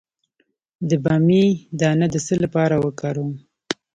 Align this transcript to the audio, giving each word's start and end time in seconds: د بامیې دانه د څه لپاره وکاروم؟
د 0.89 0.91
بامیې 1.05 1.47
دانه 1.79 2.07
د 2.13 2.15
څه 2.25 2.35
لپاره 2.43 2.75
وکاروم؟ 2.85 3.31